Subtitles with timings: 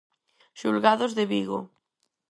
[0.59, 1.59] Xulgados de Vigo.